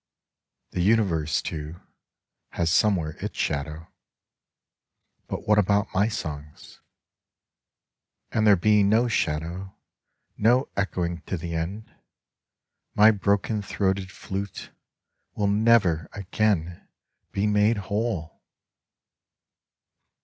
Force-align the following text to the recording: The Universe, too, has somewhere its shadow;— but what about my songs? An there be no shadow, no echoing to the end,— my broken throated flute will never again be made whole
The 0.71 0.81
Universe, 0.81 1.43
too, 1.43 1.79
has 2.53 2.71
somewhere 2.71 3.11
its 3.23 3.37
shadow;— 3.37 3.91
but 5.29 5.47
what 5.47 5.59
about 5.59 5.93
my 5.93 6.07
songs? 6.07 6.81
An 8.31 8.43
there 8.43 8.55
be 8.55 8.81
no 8.81 9.07
shadow, 9.07 9.75
no 10.39 10.69
echoing 10.75 11.21
to 11.27 11.37
the 11.37 11.53
end,— 11.53 11.93
my 12.95 13.11
broken 13.11 13.61
throated 13.61 14.11
flute 14.11 14.71
will 15.35 15.45
never 15.45 16.09
again 16.15 16.87
be 17.31 17.45
made 17.45 17.77
whole 17.77 18.41